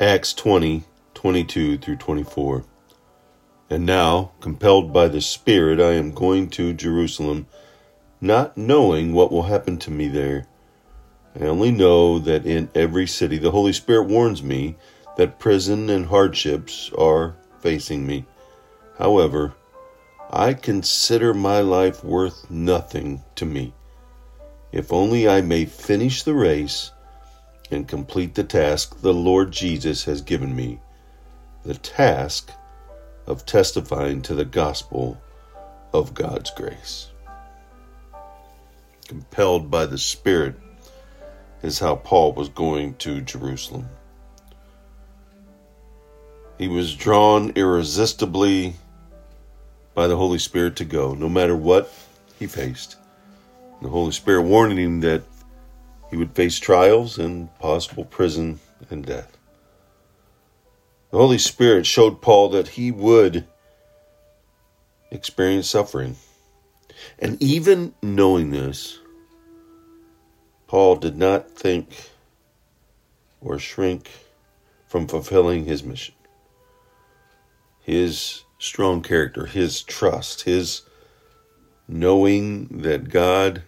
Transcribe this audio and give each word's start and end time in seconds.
Acts 0.00 0.32
20 0.32 0.84
22 1.14 1.78
through 1.78 1.96
24. 1.96 2.64
And 3.68 3.84
now, 3.84 4.30
compelled 4.38 4.92
by 4.92 5.08
the 5.08 5.20
Spirit, 5.20 5.80
I 5.80 5.94
am 5.94 6.12
going 6.12 6.50
to 6.50 6.72
Jerusalem, 6.72 7.48
not 8.20 8.56
knowing 8.56 9.12
what 9.12 9.32
will 9.32 9.42
happen 9.42 9.76
to 9.78 9.90
me 9.90 10.06
there. 10.06 10.46
I 11.34 11.46
only 11.46 11.72
know 11.72 12.20
that 12.20 12.46
in 12.46 12.70
every 12.76 13.08
city 13.08 13.38
the 13.38 13.50
Holy 13.50 13.72
Spirit 13.72 14.04
warns 14.04 14.40
me 14.40 14.76
that 15.16 15.40
prison 15.40 15.90
and 15.90 16.06
hardships 16.06 16.92
are 16.96 17.34
facing 17.58 18.06
me. 18.06 18.24
However, 18.98 19.54
I 20.30 20.54
consider 20.54 21.34
my 21.34 21.58
life 21.58 22.04
worth 22.04 22.48
nothing 22.48 23.24
to 23.34 23.44
me, 23.44 23.74
if 24.70 24.92
only 24.92 25.28
I 25.28 25.40
may 25.40 25.64
finish 25.64 26.22
the 26.22 26.34
race 26.34 26.92
and 27.70 27.86
complete 27.86 28.34
the 28.34 28.44
task 28.44 29.00
the 29.00 29.14
Lord 29.14 29.52
Jesus 29.52 30.04
has 30.04 30.20
given 30.20 30.54
me 30.54 30.80
the 31.64 31.74
task 31.74 32.50
of 33.26 33.44
testifying 33.44 34.22
to 34.22 34.34
the 34.34 34.44
gospel 34.44 35.20
of 35.92 36.14
God's 36.14 36.50
grace. 36.50 37.08
Compelled 39.06 39.70
by 39.70 39.86
the 39.86 39.98
Spirit 39.98 40.54
is 41.62 41.78
how 41.78 41.96
Paul 41.96 42.32
was 42.32 42.48
going 42.48 42.94
to 42.96 43.20
Jerusalem. 43.20 43.88
He 46.56 46.68
was 46.68 46.94
drawn 46.94 47.52
irresistibly 47.54 48.74
by 49.94 50.06
the 50.06 50.16
Holy 50.16 50.38
Spirit 50.38 50.76
to 50.76 50.84
go, 50.84 51.14
no 51.14 51.28
matter 51.28 51.56
what 51.56 51.92
he 52.38 52.46
faced. 52.46 52.96
The 53.82 53.88
Holy 53.88 54.12
Spirit 54.12 54.42
warning 54.42 54.78
him 54.78 55.00
that 55.00 55.22
he 56.10 56.16
would 56.16 56.34
face 56.34 56.58
trials 56.58 57.18
and 57.18 57.56
possible 57.58 58.04
prison 58.04 58.60
and 58.90 59.04
death. 59.04 59.36
The 61.10 61.18
Holy 61.18 61.38
Spirit 61.38 61.86
showed 61.86 62.20
Paul 62.20 62.50
that 62.50 62.68
he 62.68 62.90
would 62.90 63.46
experience 65.10 65.68
suffering. 65.68 66.16
And 67.18 67.40
even 67.42 67.94
knowing 68.02 68.50
this, 68.50 68.98
Paul 70.66 70.96
did 70.96 71.16
not 71.16 71.50
think 71.50 72.10
or 73.40 73.58
shrink 73.58 74.10
from 74.86 75.06
fulfilling 75.06 75.64
his 75.64 75.82
mission. 75.82 76.14
His 77.80 78.44
strong 78.58 79.02
character, 79.02 79.46
his 79.46 79.82
trust, 79.82 80.42
his 80.42 80.82
knowing 81.86 82.66
that 82.82 83.08
God 83.08 83.62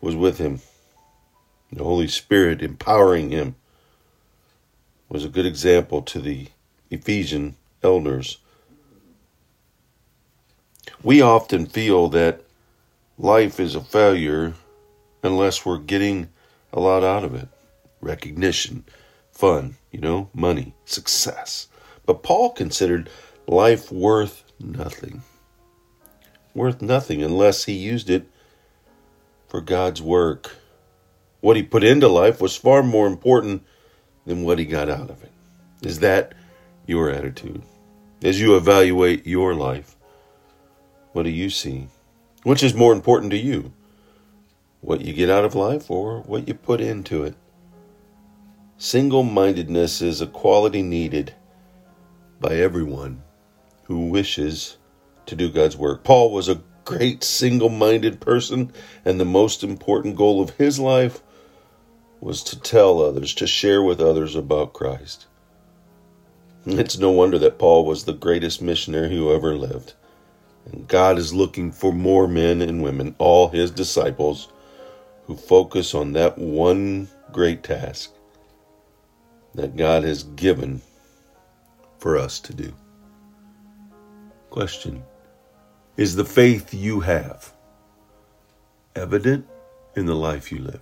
was 0.00 0.16
with 0.16 0.38
him 0.38 0.60
the 1.72 1.84
Holy 1.84 2.08
Spirit 2.08 2.62
empowering 2.62 3.30
him 3.30 3.56
was 5.08 5.24
a 5.24 5.28
good 5.28 5.46
example 5.46 6.02
to 6.02 6.20
the 6.20 6.48
Ephesian 6.90 7.56
elders. 7.82 8.38
We 11.02 11.20
often 11.20 11.66
feel 11.66 12.08
that 12.08 12.42
life 13.18 13.60
is 13.60 13.74
a 13.74 13.80
failure 13.80 14.54
unless 15.22 15.64
we're 15.64 15.78
getting 15.78 16.28
a 16.72 16.80
lot 16.80 17.04
out 17.04 17.24
of 17.24 17.34
it 17.34 17.48
recognition, 18.00 18.84
fun, 19.32 19.76
you 19.90 20.00
know, 20.00 20.28
money, 20.32 20.74
success. 20.84 21.68
But 22.04 22.22
Paul 22.22 22.50
considered 22.50 23.10
life 23.48 23.90
worth 23.90 24.44
nothing. 24.60 25.22
Worth 26.54 26.80
nothing 26.80 27.22
unless 27.22 27.64
he 27.64 27.72
used 27.72 28.08
it 28.08 28.28
for 29.48 29.60
God's 29.60 30.00
work 30.00 30.56
what 31.40 31.56
he 31.56 31.62
put 31.62 31.84
into 31.84 32.08
life 32.08 32.40
was 32.40 32.56
far 32.56 32.82
more 32.82 33.06
important 33.06 33.62
than 34.24 34.42
what 34.42 34.58
he 34.58 34.64
got 34.64 34.88
out 34.88 35.10
of 35.10 35.22
it. 35.22 35.32
Is 35.82 36.00
that 36.00 36.34
your 36.86 37.10
attitude? 37.10 37.62
As 38.22 38.40
you 38.40 38.56
evaluate 38.56 39.26
your 39.26 39.54
life, 39.54 39.96
what 41.12 41.24
do 41.24 41.30
you 41.30 41.50
see? 41.50 41.88
Which 42.42 42.62
is 42.62 42.74
more 42.74 42.92
important 42.92 43.30
to 43.32 43.36
you? 43.36 43.72
What 44.80 45.00
you 45.00 45.12
get 45.12 45.30
out 45.30 45.44
of 45.44 45.54
life 45.54 45.90
or 45.90 46.20
what 46.22 46.48
you 46.48 46.54
put 46.54 46.80
into 46.80 47.24
it? 47.24 47.34
Single 48.78 49.22
mindedness 49.22 50.02
is 50.02 50.20
a 50.20 50.26
quality 50.26 50.82
needed 50.82 51.34
by 52.40 52.56
everyone 52.56 53.22
who 53.84 54.08
wishes 54.08 54.76
to 55.26 55.34
do 55.34 55.50
God's 55.50 55.76
work. 55.76 56.04
Paul 56.04 56.30
was 56.30 56.48
a 56.48 56.62
great 56.84 57.24
single 57.24 57.68
minded 57.68 58.20
person, 58.20 58.72
and 59.04 59.18
the 59.18 59.24
most 59.24 59.64
important 59.64 60.16
goal 60.16 60.40
of 60.40 60.50
his 60.50 60.78
life 60.78 61.22
was 62.26 62.42
to 62.42 62.58
tell 62.58 63.00
others, 63.00 63.32
to 63.32 63.46
share 63.46 63.80
with 63.80 64.00
others 64.00 64.34
about 64.34 64.72
Christ. 64.72 65.26
It's 66.64 66.98
no 66.98 67.12
wonder 67.12 67.38
that 67.38 67.60
Paul 67.60 67.86
was 67.86 68.02
the 68.02 68.14
greatest 68.14 68.60
missionary 68.60 69.10
who 69.10 69.32
ever 69.32 69.54
lived. 69.54 69.94
And 70.64 70.88
God 70.88 71.18
is 71.18 71.32
looking 71.32 71.70
for 71.70 71.92
more 71.92 72.26
men 72.26 72.62
and 72.62 72.82
women, 72.82 73.14
all 73.18 73.46
his 73.46 73.70
disciples, 73.70 74.48
who 75.26 75.36
focus 75.36 75.94
on 75.94 76.14
that 76.14 76.36
one 76.36 77.06
great 77.30 77.62
task 77.62 78.12
that 79.54 79.76
God 79.76 80.02
has 80.02 80.24
given 80.24 80.82
for 81.98 82.18
us 82.18 82.40
to 82.40 82.52
do. 82.52 82.74
Question 84.50 85.00
Is 85.96 86.16
the 86.16 86.24
faith 86.24 86.74
you 86.74 86.98
have 86.98 87.52
evident 88.96 89.46
in 89.94 90.06
the 90.06 90.16
life 90.16 90.50
you 90.50 90.58
live? 90.58 90.80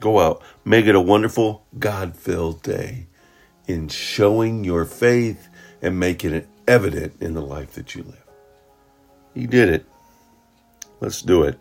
Go 0.00 0.20
out, 0.20 0.42
make 0.64 0.86
it 0.86 0.94
a 0.94 1.00
wonderful, 1.00 1.66
God 1.78 2.16
filled 2.16 2.62
day 2.62 3.06
in 3.66 3.88
showing 3.88 4.64
your 4.64 4.84
faith 4.84 5.48
and 5.80 5.98
making 5.98 6.32
it 6.32 6.48
evident 6.66 7.14
in 7.20 7.34
the 7.34 7.42
life 7.42 7.72
that 7.74 7.94
you 7.94 8.02
live. 8.02 8.24
He 9.34 9.46
did 9.46 9.68
it. 9.68 9.86
Let's 11.00 11.22
do 11.22 11.42
it. 11.42 11.58